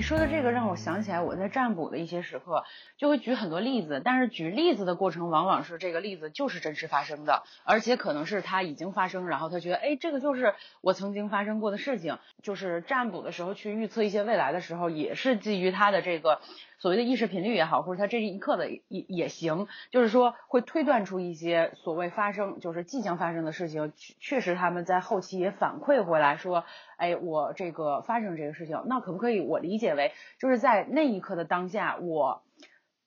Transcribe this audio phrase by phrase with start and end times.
[0.00, 2.64] 你说的这个让我想起来，我在占卜的一些时刻
[2.96, 12.16] 就会举很多例子，但是举例子的过程往往是这个例子就是真实发生的，而且可能是它已经发生，然后他觉得哎，这个就是我曾经发生过的事情。
[12.42, 16.40] 就是占卜的时候去预测一些未来的时候，也是基于他的这个
[16.80, 26.64] 所谓的意识频率也好，或者他这一刻的也也行，就是说会推断出一些所谓发生就是即将发生的事情，确确实他们在后期也反馈回来说。
[26.96, 32.42] 哎，我这个发生这个事情，那可不可以我理解为，就是在那一刻的当下，我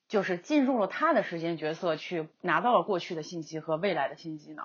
[0.07, 4.63] 就是进入了他的时间角色，去拿到了过去的信息和未来的信息呢？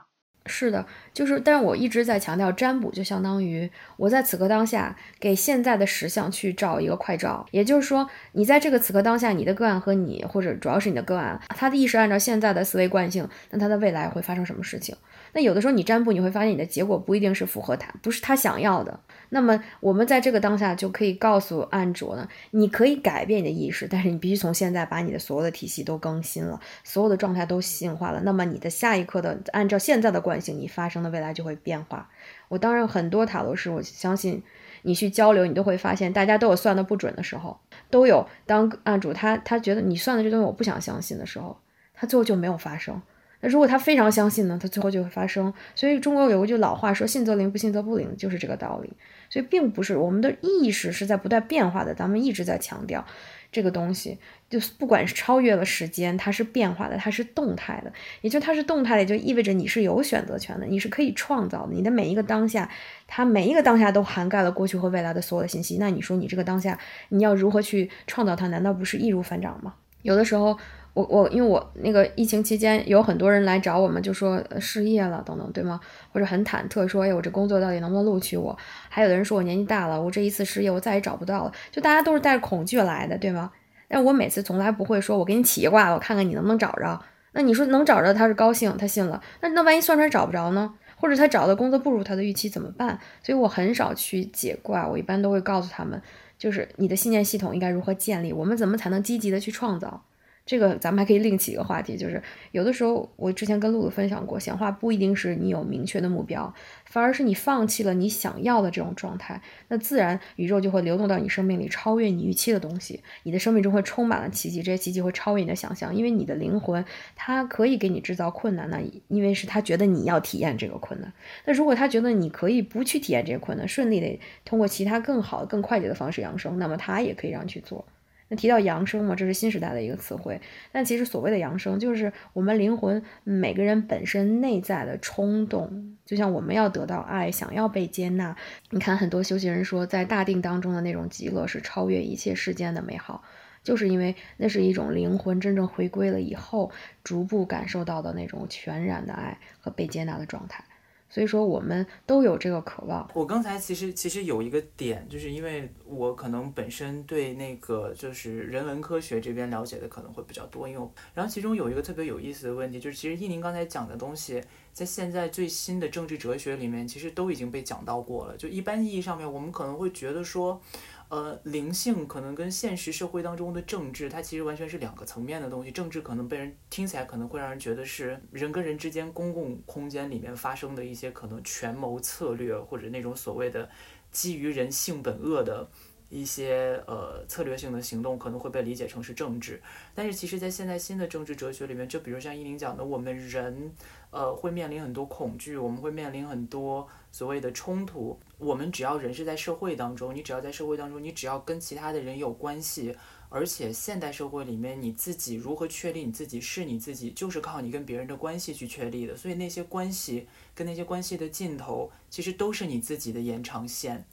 [0.48, 14.97] 是的，就是，但是我一直在强调，占卜就相当于我在此刻当下给现在的实相去照一个快照，也就是说，你在这个此刻当下，你的个案和你，或者主要是你的个案，他的意识按照现在的思维惯性，那他的未来会发生什么事情？
[15.34, 18.98] 那有的时候你占卜，你会发现你的结果不一定是符合他，不是他想要的。
[19.28, 28.23] 那么我们在这个当下就可以告诉案主呢，你可以改变你的意识，但是你必须从现在把你的所有的体系都更新了，所有的状态都细性化了。
[28.25, 32.08] 那么你的下一刻的按照现在的惯你发生的未来就会变化。
[32.48, 34.42] 我当然很多塔罗师，我相信
[34.83, 37.58] 你去交流，你都会发现大家都有算的不准的时候，
[37.91, 41.56] 都有当案主他他觉得你算的这东西我不想相信的时候，
[41.95, 43.00] 他最后就没有发生。
[43.41, 45.55] 那如果他非常相信呢，他最后就会发生。
[45.77, 48.92] 所以中国有一句老话说：“信则灵，不信则不灵”，就是这个道理。
[49.30, 53.06] 所以并不是我们的意识是在不断变化的，咱们一直在强调
[53.51, 54.19] 这个东西，
[54.51, 57.93] 就是不管是超越了时间，它是变化的，它是动态的。
[58.21, 61.73] 也就它是动态的，也就意味着你是有选择权的，你是可以创造的。
[61.73, 62.71] 你的每一个当下，
[63.07, 65.79] 它每一个当下都涵盖了过去和未来的所有的信息。
[65.79, 68.49] 那你说你这个当下，你要如何去创造它？
[68.49, 69.75] 难道不是易如反掌吗？
[70.03, 70.59] 有的时候。
[70.99, 75.79] 我我因为我那个疫情期间有很多人来找我们，就说失业了等等，对吗？
[76.13, 78.57] 或者很忐忑，说哎，我这工作到底能不能录取我？
[78.89, 81.53] 还有的人说我年纪大了，我这一次失业，我再也找不到了。
[81.71, 83.53] 就大家都是带着恐惧来的，对吗？
[83.87, 87.01] 但我每次从来不会说，我给你起一卦，我看看你能不能找着。
[87.31, 89.23] 那你说能找着，他是高兴，他信了。
[89.41, 90.75] 那那万一算出来找不着呢？
[90.97, 92.98] 或者他找的工作不如他的预期怎么办？
[93.23, 96.03] 所以我很少去解卦，我一般都会告诉他们，
[96.37, 100.03] 就是你的信念系统应该如何建立，我们怎么才能积极的去创造。
[100.48, 102.23] 这个咱们还可以另起一个话题，就是
[102.53, 106.55] 有的时候我之前跟露露分享过，显化不一定是你有明确的目标，
[106.86, 116.83] 反而是你放弃了你想要的这种状态，那自然宇宙就会流动到你生命里，超越你预期的东西，你的生命中会充满了奇迹，这些奇迹会超越你的想象，因为你的灵魂
[117.14, 121.13] 它可以给你制造困难，那因为是他觉得你要体验这个困难，
[121.45, 127.85] 那如果他觉得你可以不去体验这些困难，顺利的通过其他更好、更快捷的方式养生，那么他也可以让你去做。
[128.28, 130.40] 那提到扬升嘛，这是新时代的一个词汇。
[130.70, 135.96] 但其实所谓的扬升，就是我们灵魂每个人本身内在的冲动。
[136.05, 138.34] 就像我们要得到爱，想要被接纳。
[138.70, 143.22] 你看很多修行人说，在大定当中的那种极乐是超越一切世间的美好，
[143.62, 146.70] 就是因为那是一种灵魂真正回归了以后，
[147.05, 150.64] 逐步感受到的那种全然的爱和被接纳的状态。
[151.11, 153.08] 所以说，我们都有这个渴望。
[153.14, 164.43] 我刚才其实其实有一个点，就是因为我可能本身对那个就是人文科学这边了解的可能会比较多，因为然后其中有一个特别有意思的问题，就是其实伊宁刚才讲的东西，
[164.73, 168.37] 在现在最新的政治哲学里面，其实都已经被讲到过了。
[168.37, 170.61] 就一般意义上面，我们可能会觉得说。
[171.08, 175.70] 呃，灵性可能跟现实社会当中的政治，它其实完全是两个层面的东西。
[175.70, 183.69] 政治可能被人听起来可能会让人觉得是人跟人之间公共空间里面发生的一些可能权谋策略，或者那种所谓的
[184.12, 185.67] 基于人性本恶的
[186.08, 189.61] 一些呃策略性的行动，可能会被理解成是政治。
[189.94, 193.73] 但是其实，在现在新的政治哲学里面，就比如像依林讲的，我们人
[194.11, 196.88] 呃会面临很多恐惧，我们会面临很多。
[197.11, 202.94] 所谓的冲突，我们只要人是在社会当中，你只要在社会当中，你只要跟其他的人有关系，
[203.31, 209.17] 而且现代社会里面你自己如何确立你自己是你自己，就是靠你跟别人的关系去确立的。
[209.17, 214.05] 所以那些关系跟那些关系的尽头，其实都是你自己的延长线。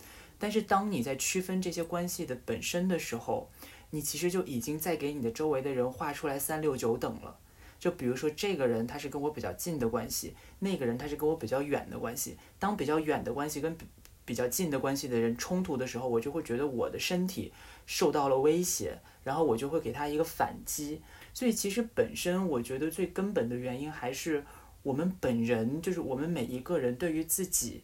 [0.45, 3.49] 但是当你在区分这些关系的本身的时候，
[3.89, 7.35] 你其实就已经在给你的周围的人画出来三六九等了。
[7.79, 12.37] 就比如说，这个人他是跟我比较近的关系，那个人他是跟我比较远的关系。
[12.59, 13.75] 当比较远的关系跟
[14.23, 17.51] 比较近的关系的人冲突的时候，我就会觉得我的身体
[17.87, 21.01] 受到了威胁，然后我就会给他一个反击。
[21.33, 24.45] 所以其实本身我觉得最根本的原因还是
[24.83, 27.81] 我们本人，就是我们每一个人对于自己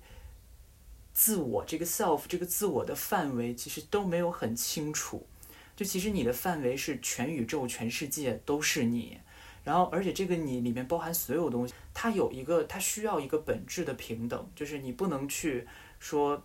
[1.13, 5.25] 自我这个 self 这个自我的范围其实都没有很清楚。
[5.75, 9.19] 就其实你的范围是全宇宙、全世界都是你。
[9.63, 15.68] 然后，而且这个你里面包含所有东西，它有一个，它需要一个本质的平等，就是你不能去
[16.00, 16.44] 说，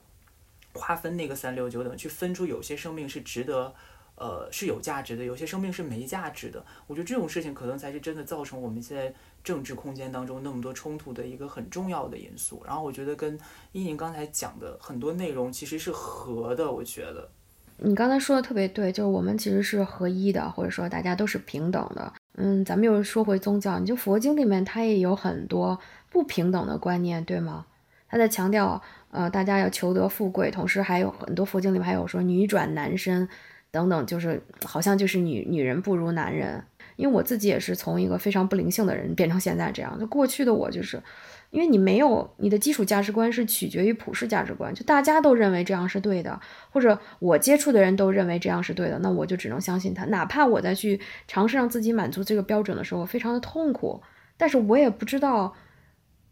[0.75, 3.75] 划分那个三六九等，去分出有些生命是值得，
[4.17, 6.63] 呃，是有价值的，有些生命是没价值的。
[6.87, 9.15] 我觉得这种事情可能才是真的造成我们现在
[9.47, 12.61] 政治空间当中那么多冲突的一个很重要的因素。
[12.67, 13.39] 然后我觉得跟
[13.71, 17.31] 依宁刚才讲的很多内容其实是合的，我觉得。
[17.77, 22.13] 你刚才说的特别对，就是我们其实是合一的，或者说大家都是平等的。
[22.35, 25.79] 嗯，咱们又说回宗教，你就佛经里面它也有很多
[26.11, 27.67] 不平等的观念，对吗？
[28.09, 28.83] 他在强调，
[29.13, 33.29] 呃，大家要求得富贵，同时还有很多佛经里面还有说女转男身
[33.71, 36.65] 等等，就是好像就是女女人不如男人。
[36.97, 41.03] 因为我自己也是从一个非常不灵性的人变成现在这样，就过去的我就是。
[41.51, 46.39] 因为你没有你的基础价值观是取决于普世价值观，就大家都认为这样是对的，
[46.71, 54.03] 或者我接触的人都认为这样是对的，那我就只能相信他，哪怕我在去尝试让自己满足这个标准的时候非常的痛苦，
[54.37, 55.55] 但是我也不知道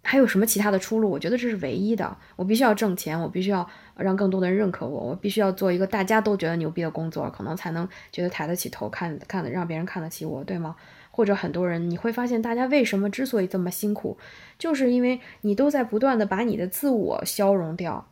[0.05, 1.11] 还有什么其他的出路。
[1.11, 10.77] 我觉得这是唯一的，我必须要挣钱，我必须要让更多的人认可我，我必须要做一个大家都觉得牛逼的工作，可能才能觉得抬得起头，看看让别人看得起我，对吗？
[11.11, 14.19] 或者很多人，你会发现，大家为什么之所以这么辛苦，
[14.59, 18.07] 就是因为你都在不断的把你的自我消融掉，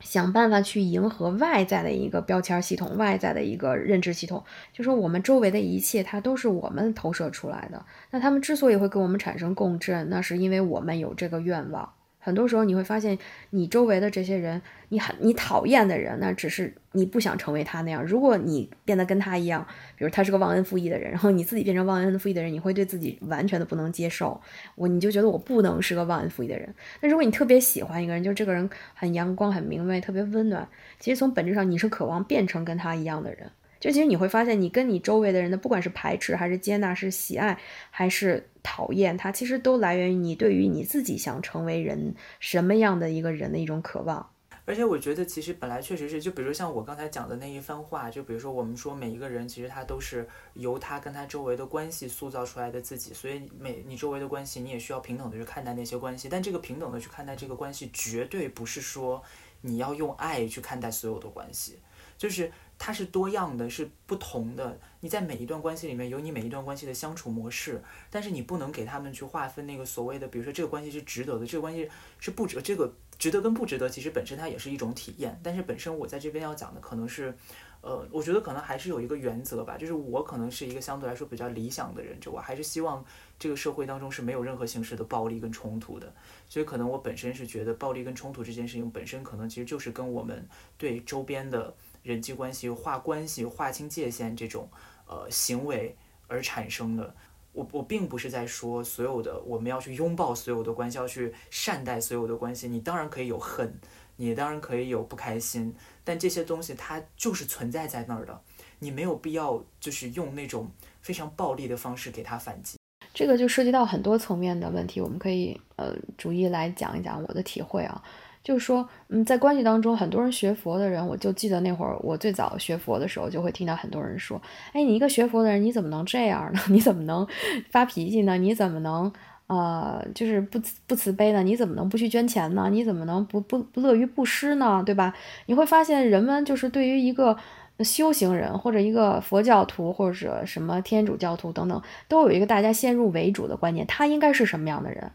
[0.00, 4.42] 想办法去迎合外在的一个标签系统、外在的一个认知系统。
[4.72, 7.84] 就说我们周围的一切，它都是我们投射出来的。
[8.10, 11.92] 那他们之所以会跟我们产生共振，那是因为我们有这个愿望。
[12.22, 13.18] 很多时候你会发现，
[13.48, 18.04] 你周围的这些人，你很你讨厌的人，那只是你不想成为他那样。
[18.04, 24.38] 如果你变得跟他一样，比如他是个忘恩负义的人，然后你自己变成忘恩负义的人，你会对自己完全的不能接受。
[24.74, 26.72] 我你就觉得我不能是个忘恩负义的人。
[27.00, 30.68] 那如果你特别喜欢一个人，就这个人很阳光、很明媚、特别温暖，
[30.98, 33.50] 其实从本质上你是渴望变成跟他一样的人。
[33.80, 37.58] 就其实你会发现，你跟你周围的人的，不管是排斥还是接纳，是喜爱
[37.90, 44.30] 还是讨厌，它其实都来源于你对于你自己想成为人什么样的一个人的一种渴望。
[44.66, 56.28] 而且我觉得，其实本来确实是，就比如像我刚才讲的那一番话，就比如说我们说每一个人，其实他都是由他跟他周围的关系塑造出来的自己，所以每你周围的关系，你也需要平等的去看待那些关系。
[56.28, 59.20] 但这个平等的去看待这个关系，绝对不是说
[59.62, 61.78] 你要用爱去看待所有的关系，
[62.18, 62.52] 就是。
[62.82, 64.80] 它是多样的，是不同的。
[65.00, 67.78] 你在每一段关系里面有你每一段关系的相处模式，
[68.08, 71.86] 但是你不能给他们去划分那个所谓的，比如说这个关系是值得的，这个关系
[72.18, 75.38] 是不值，这个值得跟不值得，其实本身它也是一种体验。
[75.42, 77.36] 但是本身我在这边要讲的可能是，
[77.82, 83.04] 呃，我觉得可能还是有一个原则吧，就是我可能是一个相对来说比较理想的人，就我还是希望
[83.38, 86.10] 这个社会当中是没有任何形式的暴力跟冲突的。
[86.48, 90.48] 所以可能我本身是觉得暴力跟冲突这件事情本身可能其实就是跟我们
[90.78, 91.74] 对周边的。
[92.02, 94.68] 人际关系划关系、划清界限这种
[95.06, 97.14] 呃行为而产生的，
[97.52, 102.68] 我我并不是在说所有的我们要去拥抱所有的关系，要去善待所有的关系。
[102.68, 103.78] 你当然可以有恨，
[104.16, 105.74] 你当然可以有不开心，
[106.04, 108.40] 但这些东西它就是存在在那儿的，
[108.78, 110.70] 你没有必要就是用那种
[111.00, 112.78] 非常暴力的方式给他反击。
[113.12, 118.02] 这个就涉及到很多层面的问题，我们可以呃逐一来讲一讲我的体会啊。
[118.42, 124.40] 就是说，嗯，在关系当中，很多人学佛的人，我就记得那会儿我最早学佛的时候，就会听到很多人说
[124.72, 126.60] ：“哎，你一个学佛的人，你怎么能这样呢？
[126.70, 127.26] 你怎么能
[127.70, 128.38] 发脾气呢？
[128.38, 129.12] 你怎么能
[129.46, 131.42] 呃，就是不不慈悲呢？
[131.42, 132.68] 你怎么能不去捐钱呢？
[132.70, 134.82] 你怎么能不不不乐于布施呢？
[134.86, 135.12] 对吧？
[135.46, 137.36] 你会发现，人们就是对于一个
[137.80, 145.10] 修行人，或者一个佛教徒，或者什么天主教徒等等，都有一个大家先入为主的观念，他应该是什么样的人。”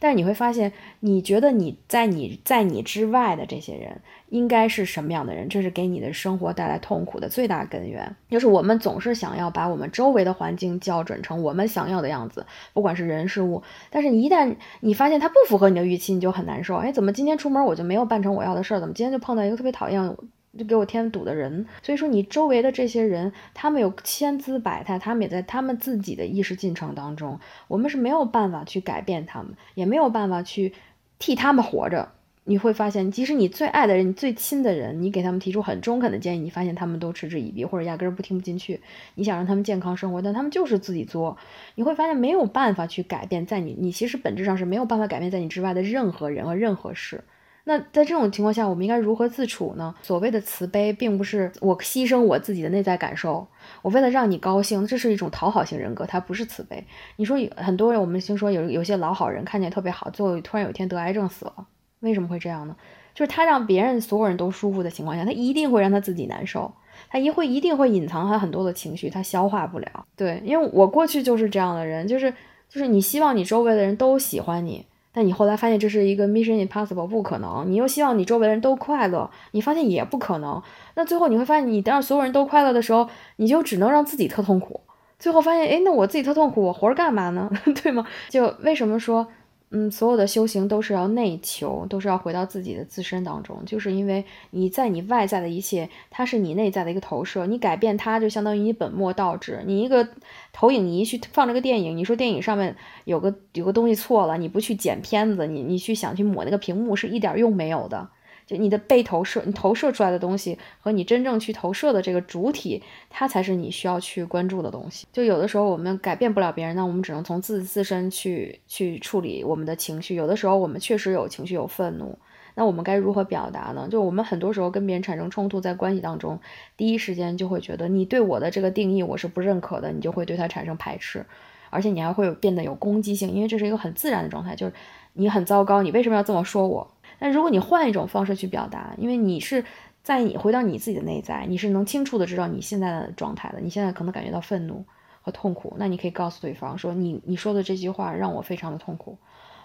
[0.00, 5.48] 但是你会发现，你觉得你在你在你之外的这些人应该是什么样的人？
[5.48, 8.16] 这是给你的生活带来痛苦的最大根源。
[8.28, 13.62] 就是我们总是想要把我们周围的环境校准成我们想要的样子，不管是人事物。
[13.90, 16.76] 但是你一旦你发现它不符合你的预期，你就很难受。
[16.76, 18.80] 哎，怎么今天出门我就没有办成我要的事儿？
[18.80, 20.16] 怎么今天就碰到一个特别讨厌？
[20.58, 27.38] 就给我添堵的人，所以说你周围的这些人，他们有千姿百态，他们也在他们自己的意识进程当中，
[27.68, 30.72] 我们是没有办法去改变他们，也没有办法去
[31.18, 32.12] 替他们活着。
[32.44, 38.80] 你会发现，即使你最爱的人、你最亲的人，你给他们提出很中肯的建议，你发现他们都嗤之以鼻，或者压根儿不听不进去。
[39.14, 41.36] 你想让他们健康生活，但他们就是自己作。
[41.76, 47.22] 你会发现没有办法去改变，在你，你其实本质上是没有办法改变在你之外的任何人和任何事。
[47.64, 49.94] 那在这种情况下，我们应该如何自处呢？
[50.02, 53.46] 所谓的慈悲，并不是我牺牲我自己的内在感受，
[53.82, 56.84] 我为了让你高兴，这是一种讨好型人格，它不是慈悲。
[57.16, 61.66] 你说很多人，我们听说有有些老好人看起来特别好，最后突然有一天得癌症死了，
[62.00, 62.74] 为什么会这样呢？
[63.14, 66.72] 就是他让别人所有人都舒服的情况下，他一定会让他自己难受，
[67.10, 70.06] 他一会一定会隐藏他很多的情绪，他消化不了。
[70.16, 72.32] 对，因为我过去就是这样的人，就是
[72.68, 74.86] 就是你希望你周围的人都喜欢你。
[75.12, 77.64] 但你后来发现这是一个 mission impossible，不可能。
[77.66, 80.62] 你又希望你周围的人都快乐，你发现也不可能。
[80.94, 84.80] 那最后你会发现，你让所有人都快乐的时候，你就只能让自己特痛苦。
[85.18, 87.50] 最后发现，哎，那我自己特痛苦，我活着干嘛呢？
[87.82, 88.06] 对吗？
[88.28, 89.26] 就为什么说？
[89.72, 99.62] 嗯，所有的修行都是要内求，都是要回到自己的自身当中，就是因为你在你外在的一切，它是你内在的一个投射，你改变它就相当于你本末倒置。
[99.64, 100.08] 你一个
[100.52, 102.74] 投影仪去放这个电影，你说电影上面
[103.04, 108.08] 有个有个东西错了，你不去剪片子，你你去想去抹那个屏幕，是一点用没有的。
[108.50, 115.06] 就你的被投射，你投射出来的东西和你真正去投射的这个主体，它才是你需要去关注的东西。
[115.12, 120.16] 就有的时候我们改变不了别人，那我们只能从自自身去去处理我们的情绪。
[120.16, 122.18] 有的时候我们确实有情绪，有愤怒，
[122.56, 123.86] 那我们该如何表达呢？
[123.88, 126.36] 就我们很多时候跟别人产生冲突，在关系当中，
[126.76, 131.24] 第一时间就会觉得你对我的这个定义我是不认可的，你就会对他产生排斥，
[131.70, 134.72] 而且你还会有变得有攻击性，因为这是一个很自然的状态，就是
[135.12, 136.90] 你很糟糕，你为什么要这么说我？
[137.20, 139.64] 但如果你换一种方式去表达，因为你是
[140.02, 143.60] 在你回到你自己的内在，你是能清楚的知道你现在的状态的。
[143.60, 144.84] 你现在可能感觉到愤怒
[145.20, 149.18] 和痛苦，那你可以告诉对方说：“你你说的这句话让我非常的痛苦，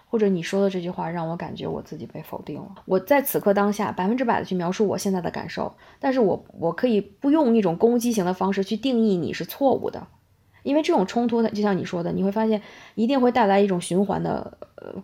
[0.10, 10.06] 或者你说的这句话让我感觉我自己被否定了。”我在此刻当下百分之百的去描述我现在的感受，但是我我可以不用一种攻击型的方式去定义你是错误的。
[10.64, 12.60] 因为这种冲突，就像你说的，你会发现
[12.96, 14.58] 一定会带来一种循环的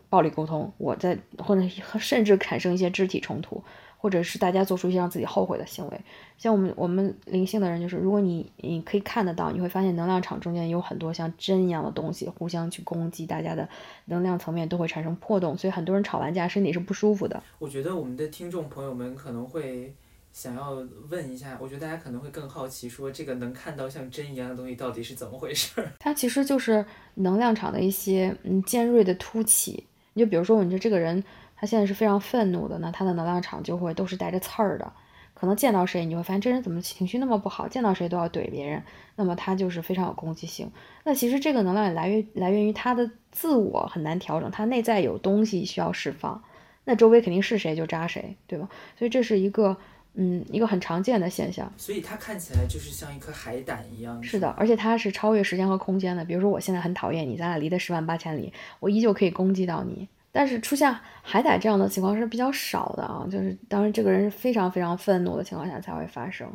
[0.10, 1.62] 暴力沟通，我在或者
[2.00, 3.64] 甚至产生一些肢体冲突，
[3.98, 6.02] 或者是大家做出一些让自己后悔的行为。
[6.38, 13.68] 像我们我们灵性的人，就是如果你你可以看得到，你会发现能量场中间有很多像针一样的东西互相去攻击，大家的
[14.06, 17.42] 能量层面都会产生破洞，所以很多人吵完架身体是不舒服的。
[17.60, 19.94] 我觉得我们的听众朋友们可能会。
[20.34, 25.86] 想要问一下，我觉得大家可能会更好奇，说这个能看到像针一样的东西到底是怎么回事？
[26.00, 26.86] 它其实就是
[27.16, 29.86] 能量场的一些嗯尖锐的凸起。
[30.14, 31.22] 你就比如说，你说这个人
[31.56, 34.92] 他现在是非常愤怒的，那他的能量场就会都是带着刺儿的。
[35.34, 38.84] 可能见到谁，你会发现这人怎么情绪那么不好，见到谁都要怼别人，
[39.16, 40.72] 那么他就是非常有攻击性。
[41.04, 46.44] 那其实这个能量也来源来源于他的自我很难调整，他内在有东西需要释放，
[46.86, 48.70] 那周围肯定是谁就扎谁，对吧？
[48.98, 49.76] 所以这是一个。
[50.14, 54.22] 嗯，一个很常见的现象，所以它看起来就是像一颗海胆一样。
[54.22, 56.26] 是的，而且它是超越时间和空间的。
[56.26, 58.52] 比如说，我现在很讨厌你，咱俩离得十万八千里，
[58.82, 60.06] 我依旧可以攻击到你。
[60.34, 66.50] 但是出现海胆这样的情况是比较少的啊，就是当然这个人是非常非常愤怒的情况下才会发生。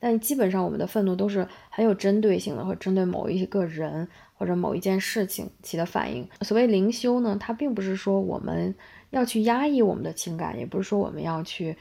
[0.00, 6.26] 但基本上我们的愤怒都是很有针对性的，会针对某一个人或者某一件事情起的反应。
[6.40, 8.74] 所谓灵修呢，它并不是说我们
[9.10, 11.76] 要去压抑我们的情感，也不是说我们要去。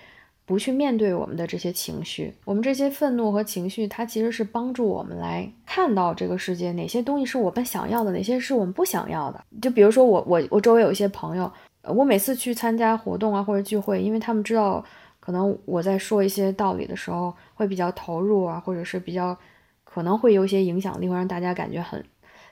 [0.51, 9.41] 不去面对我们的这些情绪，我们这些愤怒和情绪，它其实是帮助我们来看到这个世界哪些东西是我们想要的，哪些是我们不想要的。
[9.61, 11.49] 就比如说我我我周围有一些朋友，
[11.83, 14.83] 我每次去参加活动啊或者聚会，因为他们知道
[15.21, 19.37] 可能我在说一些道理的时候会比较投入啊，或者是比较
[19.85, 22.03] 可能会有一些影响力，会让大家感觉很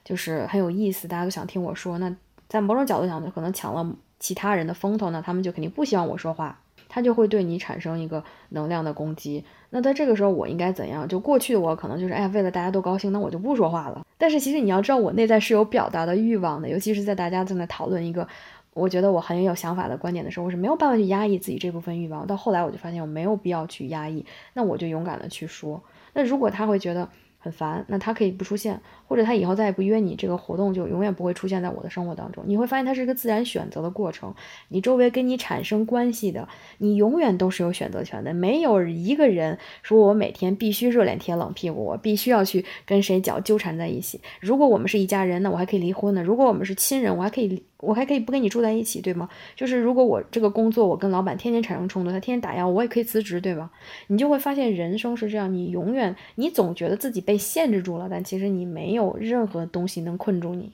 [0.06, 1.98] 就是很有意思，大家都想听我说。
[1.98, 2.16] 那
[2.48, 6.58] 在某种角度讲，就可能抢了其他人的风头，那他们就肯定不希望我说话。
[6.90, 9.46] 他就会对你产生一个能量的攻击。
[9.70, 11.08] 那在这个时候，我应该怎样？
[11.08, 14.06] 就过去的我可能就是，哎呀，为了大家都高兴，那我就不说话了。
[14.18, 18.28] 但是其实你要知道，我内在是有表达的欲望的，尤其是在大家正在讨论一个
[18.74, 22.26] 我觉得我很有想法的观点的时候，我是没有办法去压抑自己这部分欲望。
[22.26, 25.82] 到后来我就发现我没有必要去压抑，那我就勇敢的去说。
[26.14, 32.44] 那如果他会觉得，很烦，那他可以不出现，或者他以后再也不约你，这个活动就永远不会出现在我的生活当中。
[32.46, 34.32] 你会发现它是一个自然选择的过程。
[34.68, 36.48] 你周围跟你产生关系的，
[36.78, 38.32] 你永远都是有选择权的。
[38.36, 44.22] 没有一个人说我每天必须热脸贴冷屁股，我必须要去跟谁脚纠缠在一起。
[44.40, 46.22] 如果我们是一家人，那我还可以离婚呢。
[46.22, 47.64] 如果我们是亲人，我还可以。
[47.82, 49.30] 我还可以不跟你住在一起，对吗？
[49.56, 53.72] 就是如果我这个工作，我跟老板天天产生冲突，他天天打压我，我也可以辞职，对吧？
[54.08, 60.74] 你就会发现人生是这样，你永远，你总觉得自己被限制住了，但其实你没有有任何东西能困住你，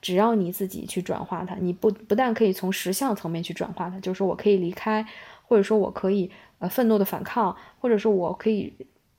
[0.00, 5.06] 只要你自己去转化它，你不不但可以从实相层面去转化它，就是说我可以离开，
[5.46, 8.72] 或者说我可以呃愤怒的反抗，或者说我可以。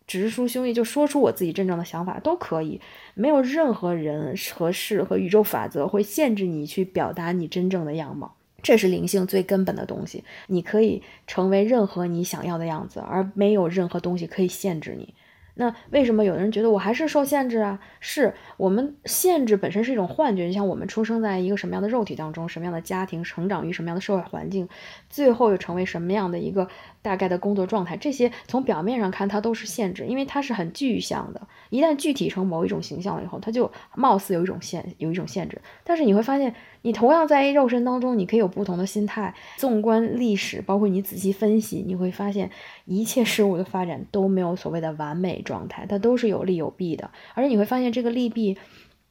[0.10, 2.82] 直抒胸臆，就说出我自己真正的想法都可以，
[3.14, 8.36] 没有任何人和事和宇宙法则会限制你去表达你真正的样貌。
[8.64, 15.14] 这是灵性最根本的东西，你可以成为任何你想要的样子，而没有任何东西可以限制你。
[15.60, 17.78] 那为什么有的人觉得我还是受限制啊？
[18.00, 24.70] 是我们限制本身是一种幻觉，就像我们出生在一个什么样的肉体当中，什么样的家庭，成长于什么样的社会环境，
[25.10, 26.70] 最后又成为什么样的一个
[27.02, 31.48] 大概的工作状态，这些从表面上看它都是限制，因为它是很具象的。
[31.70, 35.62] 一旦具体成某一种形象了以后，它就貌似有一种限，有一种限制。
[35.84, 39.34] 但是你会发现，你同样在一肉身当中，你可以有不同的心态。
[39.58, 42.50] 纵观历史，包括你仔细分析，你会发现
[42.86, 47.12] 一切事物的发展都没有所谓的完美状态，它都是有利有弊的。
[47.34, 48.58] 而且你会发现这个利弊，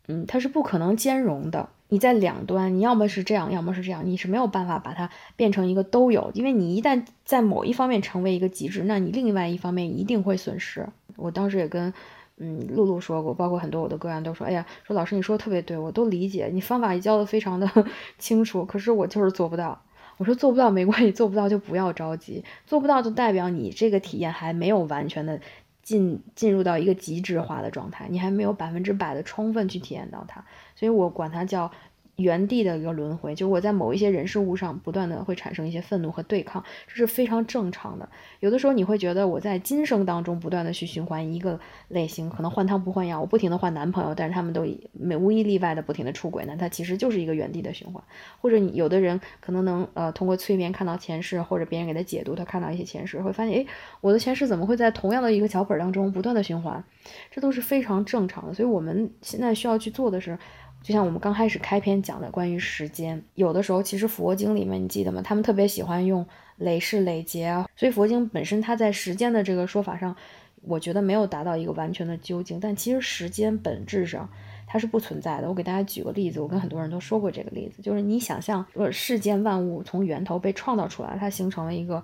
[0.08, 1.70] 嗯，它是不可能兼容的。
[1.88, 6.30] 你在两端，你要么是这样，要么是这样，你是没有办法把它变成一个都有。
[6.34, 10.88] 因为你一旦在某一方面成为一个极致，那你另外一方面一定会损失。
[11.16, 11.92] 我当时也跟。
[12.40, 17.68] 嗯，露露说过，包括很多我的个案都说，哎呀，说老师你说的特别对，我都理解，你方法也教的非常的
[18.16, 19.82] 清楚，可是我就是做不到。
[20.18, 25.40] 我说做不到没关系，做不到就不要着急，做不到就代表你这个体验还没有完全的
[25.88, 30.44] 进进入到一个极致化的状态，你还没有百分之百的充分去体验到它，
[30.76, 31.70] 所以我管它叫。
[32.18, 38.08] 原地的一个轮回，就是我在某一些人事物上不断的会产生一些愤怒和对抗，这是非常正常的。
[38.40, 48.02] 有的时候你会觉得我在今生当中不断的去循环一个类型，可能换汤不换药，我不停的换男朋友，但是他们都没无一例外的不停的出轨，那它其实就是一个原地的循环。
[48.40, 53.66] 或者你有的人可能能呃通过催眠看到前世，或者别人给他解读，他看到一些前世，会发现诶，
[54.00, 56.82] 我的前世怎么会在同样的一个脚本当中不断的循环？
[57.30, 58.52] 这都是非常正常的。
[58.52, 60.36] 所以我们现在需要去做的是。
[60.82, 65.20] 就像我们刚开始开篇讲的，关于时间，有的时候其实佛经里面你记得吗？
[65.22, 66.24] 他们特别喜欢用
[66.56, 70.16] 累世累劫啊，所以佛经本身它在时间的这个说法上，
[70.62, 72.58] 我觉得没有达到一个完全的究竟。
[72.58, 74.28] 但其实时间本质上
[74.66, 75.48] 它是不存在的。
[75.48, 82.02] 我给大家举个例子，我跟很多人都说过这个例子，就是你想象，呃，世间万物从源头被创造出来，它形成了一个。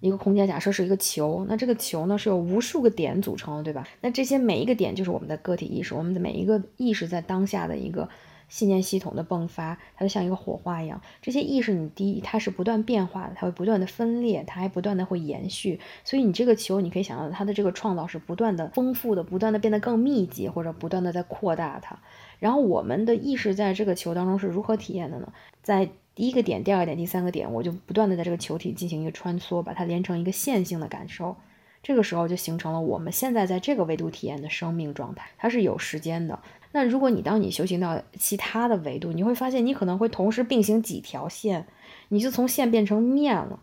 [0.00, 3.86] 一个空间，假设是一个球，那这个球呢是由无数个点组成的，对吧？
[4.00, 8.08] 那这些每一个点就是我们的个体意识，我们的每一个意识在当下的一个
[8.48, 11.00] 信念系统的迸发，它就像一个火花一样。
[11.20, 15.80] 这些意识，你第一，它是不断变化的，它会不断的分裂，它还不断的会延续。
[16.04, 21.98] 所以你这个球，你可以想到它的这个创造是不断的丰富的，不断的变得更密集，或者不断的在扩大它。
[22.38, 25.32] 然后我们的意识在这个球当中是如何体验的呢？
[25.62, 31.36] 在第一个点，第二个点，第三个点，我就不断的在这个球体进行一个穿梭，把它连成一个线性的感受。
[31.80, 36.36] 这个时候就形成了我们现在在这个维度体验的生命状态，它是有时间的。
[36.72, 41.68] 那如果你当你修行到其他的维度，你会发现你可能会同时并行几条线，
[42.08, 43.60] 你就从线变成面了。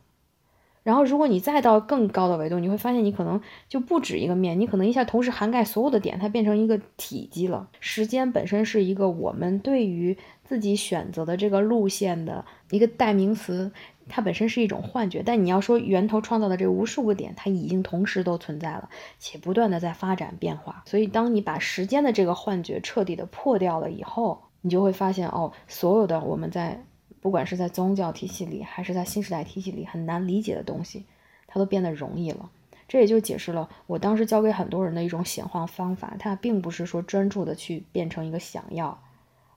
[0.86, 7.68] 然后，如果你再到更高的维度，你会发现你可能就不止一个面，你可能一下同时涵盖所有的点，它变成一个体积了。
[7.80, 13.72] 时间本身是一个我们对于自己选择的这个路线的一个代名词，
[14.08, 15.24] 它本身是一种幻觉。
[15.26, 20.84] 但你要说源头创造的这无数个点，它已经同时都存在了，且不断的在发展变化。
[20.86, 26.86] 所以，当你把时间的这个幻觉彻底的破掉了以后，你就会发现哦，所有的我们在。
[27.26, 31.06] 不管是在宗教体系里，还是在新时代体系里，很难理解的东西，
[31.48, 32.52] 它都变得容易了。
[32.88, 36.16] 这也就解释了我当时教给很多人的一种显化方法。
[36.20, 39.02] 它并不是说专注的去变成一个想要，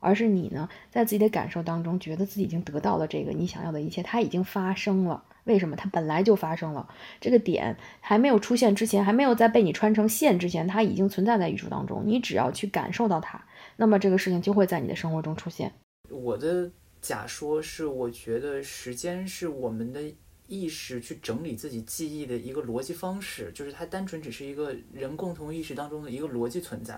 [0.01, 5.23] 而是你呢，在自己的感受当中，觉得自己已经得到了这个你想要的一切，它已经发生了。
[5.45, 5.77] 为什么？
[5.77, 6.89] 它本来就发生了。
[7.21, 12.03] 这个点还没有出现之前，还没有在被你穿成线之前，它已经存在在宇宙当中。
[12.07, 13.45] 你只要去感受到它，
[13.77, 15.71] 那么这个事情就会在你的生活中出现。
[16.09, 16.71] 我的。
[17.01, 20.03] 假说是，我觉得时间是我们的
[20.47, 26.95] 意识去整理自己记忆的一个逻辑方式，就是它单纯只是一个人共同意识当中的一个逻辑存在，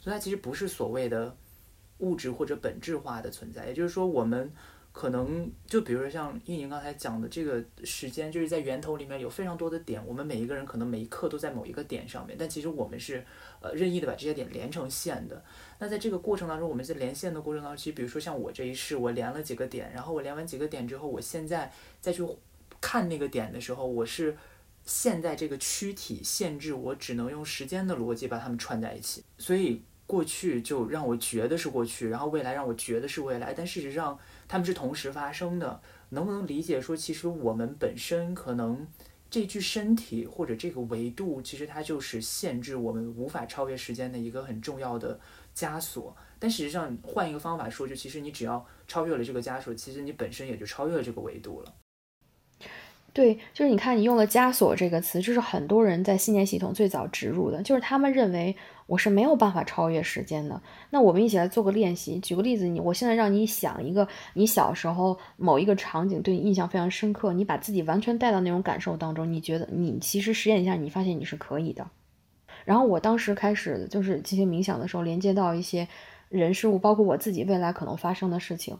[0.00, 1.36] 所以它其实不是所谓的
[1.98, 3.66] 物质或者本质化的存在。
[3.66, 4.52] 也就是说，我们
[4.92, 13.24] 可能就比如说像应宁刚才讲的这个时间，就是在源头里面有非常多的点，我们每一个人可能每一刻都在某一个点上面，但其实我们是
[13.60, 15.42] 呃任意的把这些点连成线的。
[15.78, 22.26] 那在这个过程当中，我们在连线的过程当中，其实比如说像我这一世，我连了几个点，然后我连完几个点之后，我现在再去
[22.80, 24.36] 看那个点的时候，我是
[24.84, 34.18] 现在这个躯体限制我只能用时间的逻辑把它们串在一起，所以过去就让我觉得是过去，然后未来让我觉得是未来，但事实上
[34.50, 35.80] 他们是同时发生的。
[36.08, 38.84] 能不能理解说，其实我们本身可能
[39.30, 45.20] 这具身体或者这个维度，其实它就是限制我们无法超越时间的一个很重要的。
[45.54, 51.72] 枷锁，但实际上换一个方法说，就其实你只要超越了这个枷锁，其实你本身也就超越了这个维度了。
[53.12, 58.56] 对，就是你看，你用了“枷锁”这个词，这是很多人在信念系统最早植入的，就是他们认为
[58.90, 60.60] 我是没有办法超越时间的。
[60.90, 71.86] 那我们一起来做个练习，举个例子，你我现在让你想一个你小时候某一个场景对你印象非常深刻，你把自己完全带到那种感受当中，你觉得你其实实验一下，你发现你是可以的。
[72.64, 75.86] 然后我当时开始就是进行冥想的时候，连接到一些
[76.28, 78.76] 人事物，包括我自己未来可能发生的事情。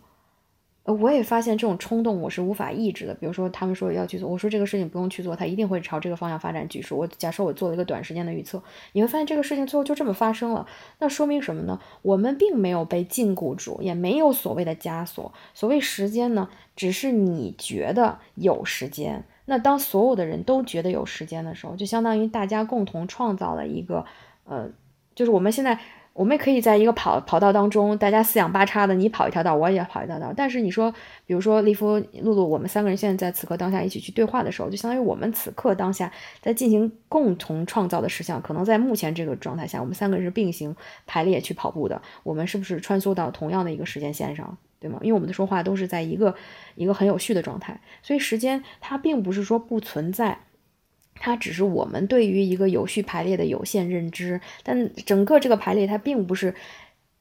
[0.84, 3.12] 呃，我也发现这种冲动我是无法抑制的。
[3.12, 6.66] 比如说，他们说要去做，我说这个事情不用去做，它一定会朝这个方向发展。
[6.68, 8.62] 举数，我假设我做了一个短时间的预测，
[8.92, 10.66] 你会发现这个事情最后就这么发生了。
[10.98, 11.78] 那说明什么呢？
[12.00, 15.30] 我们并没有被禁锢住，也没有所谓的枷锁。
[15.52, 19.24] 所谓时间呢，只是你觉得有时间。
[19.44, 24.06] 那当所有的人都觉得有时间的时候，就相当于大家共同创造了一个，
[24.44, 24.70] 呃，
[25.14, 25.78] 就是我们现在。
[26.20, 30.30] 我们也可以在一个跑跑道当中，大家四仰八叉的，你跑一条道，我也跑一条道。
[30.36, 30.92] 但是你说，
[31.24, 38.38] 比如说利夫、露露，我们三个人现在在此刻当下一起去对话的时候，就相当于我们此刻当下在进行共同创造的实相。
[38.42, 42.02] 可能在目前这个状态下，我们三个人是并行排列去跑步的。
[42.22, 44.98] 我们是不是穿梭到同样的一个时间线上，对吗？
[45.00, 46.34] 因为我们的说话都是在一个
[46.74, 50.40] 一个很有序的状态，所以时间它并不是说不存在。
[51.14, 56.54] 它只是我们对于一个有序排列的有限认知，但整个这个排列它并不是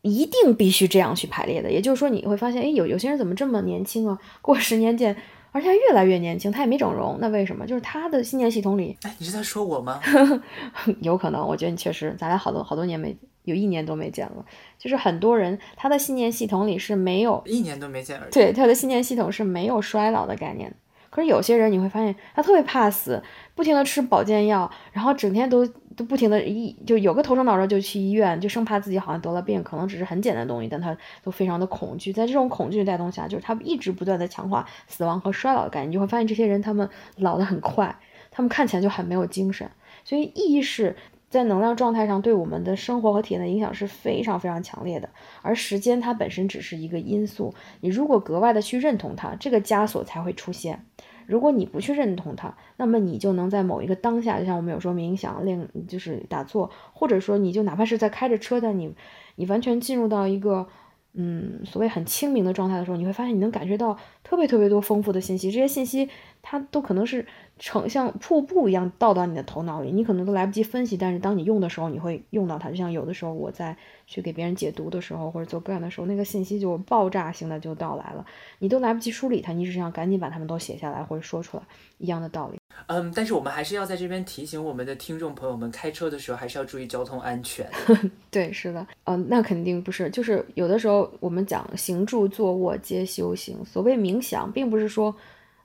[0.02, 1.70] 一定必须这样去排列的。
[1.70, 4.18] 也就是说，你会发现，哎，有有些人怎么这么年轻啊？
[4.42, 5.16] 过十年见，
[5.52, 7.66] 而且还越来越年轻，他也没整容，那为什么？
[7.66, 10.00] 就是他的信念系统里，哎，你是在说我吗？
[11.02, 14.46] 有可能，我觉得你确实，咱俩好多好多年没有一年都没见了。
[14.78, 20.74] 就是很多人他的信念系统里是没有一年都没见，对，他的信念系统是没有衰老的概念。
[21.10, 23.22] 可是有些人你会发现，他特别怕死，
[23.56, 32.14] 不停的吃保健药，然后整天都都不停的一就有个头疼脑热就去医院，就生怕自己好像得了病，可能只是很简单的东西，但他都非常的恐惧。
[32.14, 37.96] 在这种恐惧带动下，就是他一直不断的强化死亡和衰老的概念，你就会发现这些人他们老得很快，
[38.32, 39.70] 他们看起来就很没有精神。
[40.04, 40.96] 所以意识
[41.30, 45.10] 在能量状态上对我们的生活和体验的影响是非常非常强烈的，
[45.42, 50.86] 而时间它本身只是一个因素，你如果格外的去认同它，这个枷锁才会出现。
[51.28, 58.96] 如果你不去认同它，那么你就能在某一个当下，就像我们有时候冥想练，就是打坐，或者说你就哪怕是在开着车，的你，
[59.36, 60.68] 你完全进入到一个，
[61.14, 66.10] 嗯，所谓很清明的状态的时候，你会发现你能感觉到特别特别多丰富的信息，这些信息
[66.42, 67.26] 它都可能是。
[67.62, 72.70] 成像瀑布一样倒到你的头脑里，你可能都来不及分析，但是当你用的时候，你会用到它。
[72.70, 73.76] 就像有的时候我在
[74.08, 78.26] 去给别人解读的时候，或者做个案的时候，那个信息就爆炸性的就到来了，
[78.60, 81.64] 你都来不及梳理它，你只想赶紧把它们都写下来或者说出来，
[81.98, 82.59] 一样的道理。
[82.88, 87.70] 嗯，但是我们还是要在这边提醒我们的听众朋友们，开车的时候还是要注意交通安全。
[88.32, 95.16] 对，是的，嗯，那肯定不是，就是有的时候我们讲行住坐卧皆修行，所谓冥想，并不是说。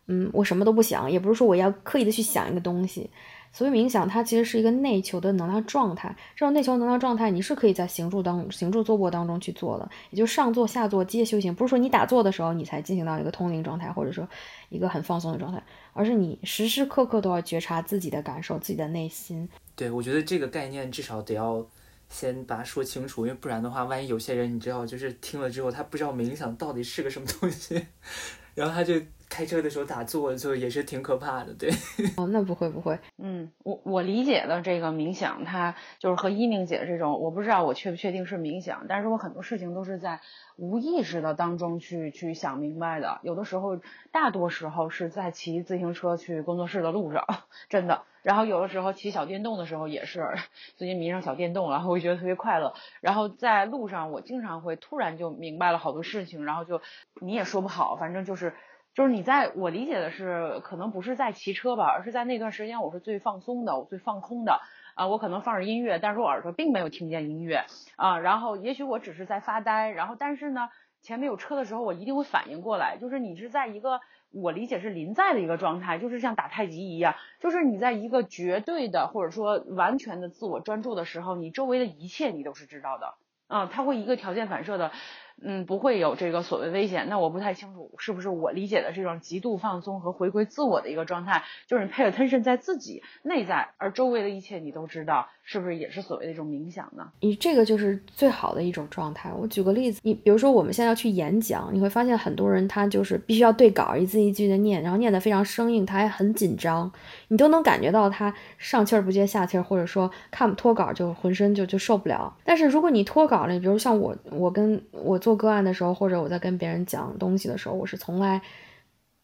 [0.07, 3.09] 嗯，我什么都不想，也不是说我要刻意的去想一个东西。
[3.55, 6.15] 所谓冥想，它其实是一个内求的能量状态。
[6.35, 11.55] 这种内求能量状态，你是可以在行住当行住坐卧当中去做的，也就上坐下坐皆修行。
[11.55, 14.29] 不是说你打坐的时候你才进行到一个通灵状态，或者说
[14.71, 15.63] 一个很放松的状态，
[15.93, 19.49] 而是你时时刻刻都要觉察自己的感受，自己的内心。
[19.77, 21.65] 对，我觉得这个概念至少得要
[22.09, 27.87] 先把它说清楚，因为不然的话，万一有些人你知道，就是听了之后他不知道冥想到底是个什么东西，
[28.57, 29.01] 然后他就。
[29.35, 31.69] 开车的时候打坐就也是挺可怕的，对。
[32.17, 40.21] 哦，那不会不会，嗯，我我理解的这个冥想，它就是和一鸣姐这种，我不知道我确不确定是冥想，但是我很多事情都是在
[40.57, 43.81] 无意识的当中去去想明白的，有的时候，
[44.13, 47.27] 大多时候是在骑自行车去工作室的路上，
[47.69, 48.03] 真的。
[48.23, 50.29] 然后有的时候骑小电动的时候也是，
[50.77, 52.73] 最近迷上小电动了，我觉得特别快乐。
[53.01, 56.81] 然后在路上，我经常会突然就明白了好多事情，然后就
[57.21, 58.55] 你也说不好，反正就是。
[58.95, 64.61] 就是你在我理解的是，可能不是在骑车吧，而是在那段时间我是最放松的，我最放空的
[64.95, 65.09] 啊。
[65.09, 67.65] 我可能放着音乐，但是我耳朵并没有听见音乐
[67.97, 68.19] 啊。
[68.21, 70.71] 然后也许我只是在发呆，然后但是呢，
[71.03, 72.97] 前面有车的时候，我一定会反应过来。
[72.97, 83.15] 就是你是在一个我理解是临在的一个状态，就是像打太极一样，就是你在一个绝对的或者说完全的自我专注的时候，你周围的一切你都是知道的
[83.49, 83.69] 啊。
[83.73, 84.93] 它会一个条件反射的。
[85.43, 87.09] 嗯，不会有这个所谓危险。
[87.09, 97.11] 那我不太清楚是不是我理解的这种极度放松和回归自我的一个状态，就是你 pay attention 在自己内在，而周围的一切你都知道，是不是也是所谓的一种冥想呢？
[97.21, 99.31] 你这个就是最好的一种状态。
[99.37, 106.91] 我举个例子，你比如说我们现在要去演讲，你会发现很多人他就是必须要对稿一字一句的念，然后念得非常生硬，他还很紧张，
[107.29, 112.35] 你都能感觉到他上气儿不接下气儿，或者说看脱稿就浑身就就受不了。
[112.45, 115.21] 但是如果你脱稿了，比如像我，我跟我。
[115.25, 118.43] 做个案的时候，或者我在跟别人讲东西的时候，我是从来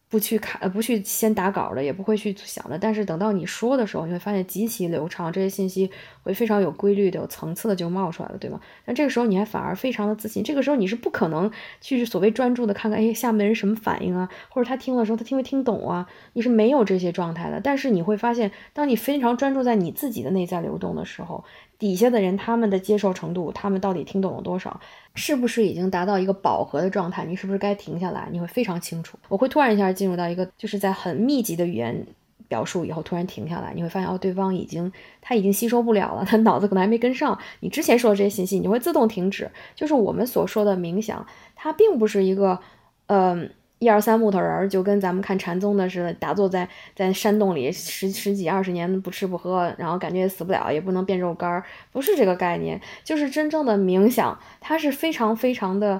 [0.09, 2.79] 不去看，不去先打稿的，也不会去想的。
[2.79, 5.91] 但是等到你说的时候，你会发现极其流畅，这些信息
[6.23, 8.59] 会非常有规律的、有层次的就冒出来了，对吗？
[8.85, 10.43] 那这个时候你还反而非常的自信。
[10.43, 16.07] 这个时候你是不可能去所谓专注的看看，哎，下面人什么反应啊，或者他听的时候他听没听懂啊？
[16.33, 17.61] 你是没有这些状态的。
[17.61, 21.45] 但是你会发现，当你非常专注在你自己的内在流动的时候。
[21.81, 24.79] 底下的人他们的接受程度，他们到底听懂了多少？
[25.15, 27.25] 是不是已经达到一个饱和的状态？
[27.25, 28.29] 你是不是该停下来？
[28.31, 29.17] 你会非常清楚。
[29.27, 32.05] 我会突然一下进入到一个，就是在很密集的语言
[32.47, 34.91] 表述以后，突然停下来，你会发现哦，对方已经
[35.21, 39.49] 他已经吸收不了了，他脑子可能还没跟上你之前说的这些信息，你会自动停止。
[39.73, 42.59] 就是我们所说的冥想，它并不是一个，
[43.07, 43.49] 嗯。
[43.81, 55.99] 一二三木头人就跟咱们看禅宗的似的，打坐在在山洞里十十几二十年不吃不喝，然后感觉死不了，也不能变肉干儿，不是这个概念，就是真正的冥想，它是非常非常的，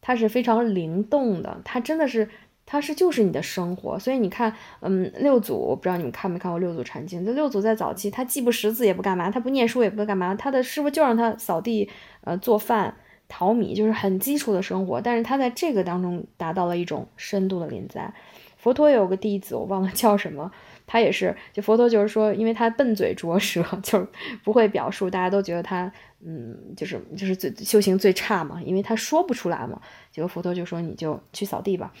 [0.00, 2.28] 它是非常灵动的，它真的是，
[2.64, 3.98] 它是就是你的生活。
[3.98, 7.22] 所以你看，嗯，六祖，我不知道你们看没看过《六祖禅经》？
[7.26, 12.94] 这六祖在早期，他既不识字也不干嘛，他不念书也不干嘛，他的师傅就让他扫地，呃，做饭。
[13.28, 18.12] 淘米就是很基础的生活，但是他在这个当中达到了一种深度的临在。
[18.56, 20.50] 佛陀有个弟子，我忘了叫什么，
[20.88, 24.08] 他也是，就佛陀就是说，因为他笨嘴拙舌， 就是
[24.42, 25.92] 不会表述，大家都觉得他，
[26.24, 29.80] 嗯，就是就是最修行最差嘛，因为他说不出来嘛。
[30.10, 31.92] 结果佛陀就说，你就去扫地吧。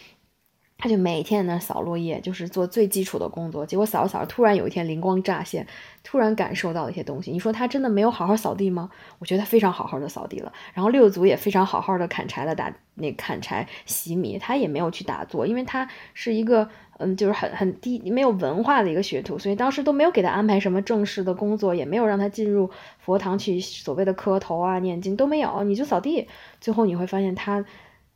[0.78, 3.64] 他就每天在那扫落叶，就是做最基础的工作。
[3.64, 5.66] 结果扫着扫着，突然有一天灵光乍现，
[6.04, 7.30] 突然感受到了一些东西。
[7.30, 8.90] 你说他真的没有好好扫地吗？
[9.18, 10.52] 我觉得他非常好好的扫地了。
[10.74, 26.28] 然后六祖也非常好好的砍柴了，打那砍柴洗米，他也没有去打坐，因为他是一个嗯，就是很很低没有文化的一个学徒，所以当时都没有给他安排什么正式的工作，也没有让他进入佛堂去所谓的磕头啊、念经都没有，你就扫地。
[26.60, 27.64] 最后你会发现他。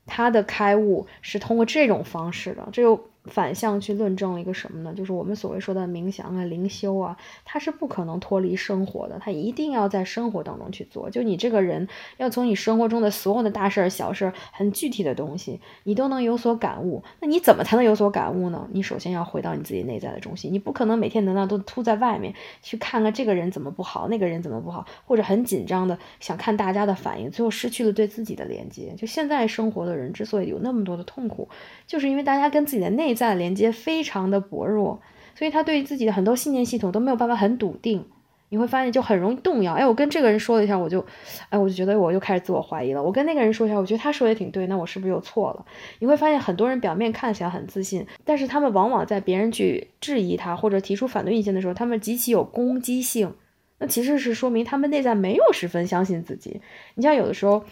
[0.07, 3.10] 他的开悟是通过这种方式的，这就。
[3.25, 4.95] 反向去论证了一个什么呢？
[4.97, 11.11] 就是我们所谓说的冥想啊、灵修啊，它是不可能脱离生活的，它一定要在生活当中去做。
[11.11, 17.03] 就你这个人要从你生活中的所有的大事儿、小事儿、很具体的东西，你都能有所感悟。
[17.21, 18.67] 那你怎么才能有所感悟呢？
[18.73, 20.53] 你首先要回到你自己内在的中心。
[20.53, 28.95] 你不可能每天能量都突在外面去看看这个人怎么不好，那个人怎么不好，或者很紧张的想看大家的反应，最后失去了对自己的连接。
[28.97, 31.49] 就现在生活的人之所以有那么多的痛苦，
[31.87, 35.01] 就是因为大家跟自己的内内在连接非常的薄弱，
[35.35, 38.07] 所以他对自己的很多信念系统都没有办法很笃定。
[38.51, 39.75] 你会发现就很容易动摇。
[39.75, 41.05] 哎，我跟这个人说了一下，我就，
[41.49, 43.03] 哎，我就觉得我又开始自我怀疑了。
[43.03, 45.65] 我跟那个人说一下，我觉得他说的挺对，那我是不是又错了？
[45.99, 53.35] 你会发现很多人表面看起来很自信，但是他们往往在别人去质疑他或者提出反对意见的时候，他们极其有攻击性。
[53.79, 56.61] 那其实是说明他们内在没有十分相信自己。
[56.97, 57.65] 你像有的时候，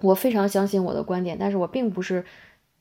[0.00, 2.24] 我非常相信我的观点，但是我并不是。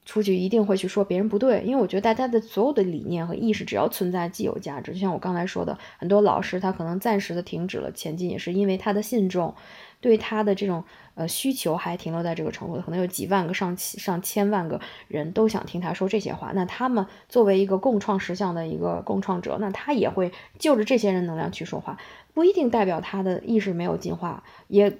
[0.06, 4.94] 出去一定会去说别人不对，因为我觉得大家的所有的理念和意识，只要存在既有价值。
[4.94, 9.54] 就像我刚才说的，很多老师他可能暂时的停止了前进，也是因为他的信众
[10.00, 10.84] 对他的这种
[11.16, 16.52] 呃需求还停留在这个程度，可能有几万个、上上千万个人都想听他说这些话。
[16.54, 21.98] 那他们作为一个共创实相的一个共创者，那他也会就着这些人能量去说话，
[22.36, 25.00] 不一定代表他的意识没有进化，也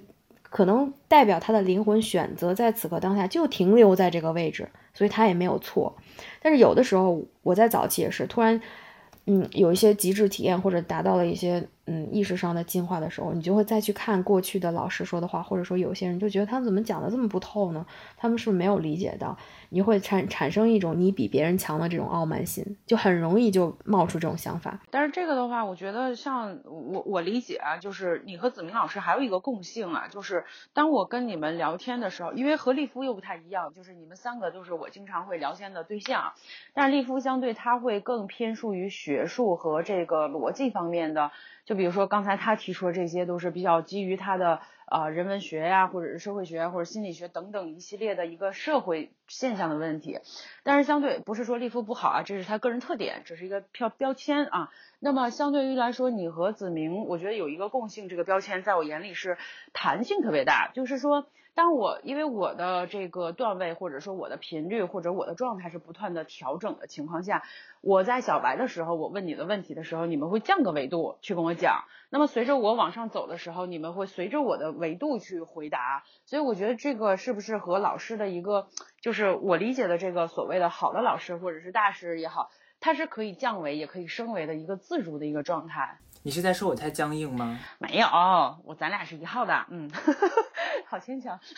[0.56, 4.66] 可能代表他的灵魂选择在此刻当下就停留在这个位置。
[4.94, 5.94] 所以他也没有错，
[6.40, 8.58] 但是有的时候我在早期也是突然，
[9.26, 11.68] 嗯，有一些极致体验或者达到了一些。
[11.86, 17.86] 嗯，意识上的进化的时候，你就会再去看过去的老师说的话，或者说有些人就觉得他们怎么讲的这么不透呢？
[18.16, 19.36] 他们是不是没有理解到？
[19.68, 24.80] 你会产产生一种你比别人强的这种傲慢心，就很容易就冒出这种想法。
[24.90, 36.32] 但是这个的话，我觉得像我我理解啊，就是你和子明老师还有一个共性啊，就是当我跟你们聊天的时候，因为和立夫又不太一样，就是你们三个都是我经常会聊天的对象，
[36.74, 41.30] 但是立夫相对他会更偏疏于学术和这个逻辑方面的。
[41.66, 50.20] 就比如说刚才他提出的这些，都是比较基于他的啊人文学呀，或者是社会学或者心理学等等一系列的一个社会现象的问题。
[50.62, 54.70] 但是相对不是说立夫不好啊，这是他个人特点，只是一个标标签啊。
[55.00, 59.36] 那么相对于来说，你和子明，我觉得有一个共性，这个标签在我眼里是
[59.72, 61.26] 弹性特别大，就是说。
[61.56, 67.44] 当我因为我的这个段位或者说我的频率或者我的状态是不断的调整的情况下，
[67.80, 71.84] 我在小白的时候，我问你的问题的时候，你们会降个维度去跟我讲。
[72.10, 76.04] 那么随着我往上走的时候，你们会随着我的维度去回答。
[76.26, 78.68] 所以我觉得这个是不是和老师的一个，
[79.00, 85.98] 就是我理解的这个所谓的好的老师或者是大师也好，他是可以降维也可以升维的一个自如的一个状态。
[86.22, 87.58] 你是在说我太僵硬吗？
[87.78, 88.06] 没有，
[88.64, 89.88] 我咱俩是一号的，嗯，
[90.88, 91.38] 好牵强。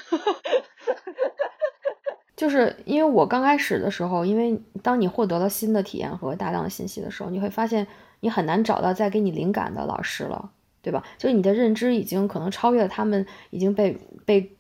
[2.37, 7.87] 就是因为我刚开始的时候，因为当你获得了新的体验和大量的信息的时候，你会发现
[8.21, 11.03] 你很难找到再给你灵感的老师了，对吧？
[11.19, 14.57] 就是你的认知已经可能超越了他们已经被被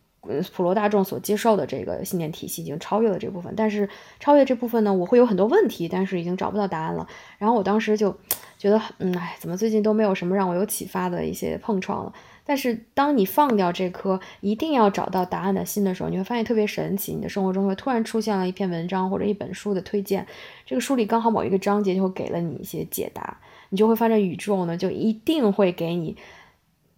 [0.53, 3.55] 普罗大众所接受的这个信念体系，已经超越了这部分。
[3.57, 7.07] 但是超越这部分呢，我会有很多问题，但是已经找不到答案了。
[7.39, 8.15] 然后我当时就
[8.59, 12.13] 觉得，嗯，哎，怎么最近都没有什么让我有启发的一些碰撞了？
[12.49, 20.27] 但是当你放掉这颗一定要找到答案的心的时候，你会发现特别神奇，你的生活中会突然出现了一篇文章或者一本书的推荐，
[20.65, 26.17] 这个书里刚好某一个章节就会给了你一些解答，你就会发现宇宙呢就一定会给你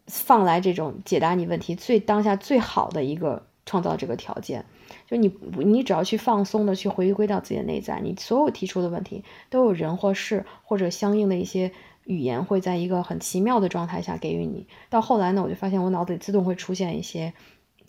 [0.06, 4.64] 放来这种解答你问题最当下最好的一个创造这个条件，
[5.08, 11.72] 就你你只要去放松的去回归到自己的内在，你所有提出的问题都有人或事或者相应的一些。
[12.10, 14.66] 语言会在一个很奇妙的状态下给予你。
[14.88, 17.32] 到后来呢，我就发现我脑子里自动会出现一些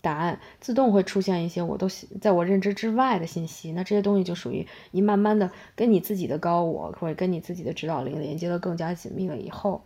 [0.00, 1.88] 答案，自动会出现一些我都
[2.20, 3.72] 在我认知之外的信息。
[3.72, 9.82] 那这些东西就属于你慢慢的跟你自己的高我或者跟你自己的指导灵连接的更加紧密了以后，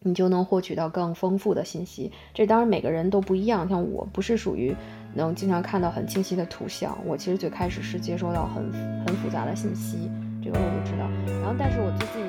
[0.00, 2.12] 你就能获取到更丰富的信息。
[2.34, 4.76] 这当然每个人都不一样，像我不是属于
[5.14, 8.70] 能经常看到很清晰的图像，我其实最开始是接收到很
[9.06, 10.10] 很复杂的信息，
[10.42, 11.08] 这个我就知道。
[11.40, 12.21] 然后，但是我最近